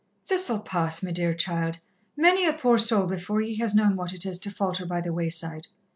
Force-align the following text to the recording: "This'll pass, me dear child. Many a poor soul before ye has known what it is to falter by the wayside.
"This'll 0.29 0.61
pass, 0.61 1.03
me 1.03 1.11
dear 1.11 1.35
child. 1.35 1.77
Many 2.17 2.47
a 2.47 2.53
poor 2.53 2.79
soul 2.79 3.05
before 3.05 3.39
ye 3.39 3.57
has 3.59 3.75
known 3.75 3.95
what 3.95 4.13
it 4.15 4.25
is 4.25 4.39
to 4.39 4.49
falter 4.49 4.87
by 4.87 4.99
the 5.01 5.13
wayside. 5.13 5.67